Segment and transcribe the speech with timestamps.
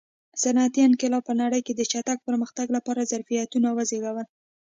[0.41, 4.27] صنعتي انقلاب په نړۍ کې د چټک پرمختګ لپاره ظرفیتونه وزېږول.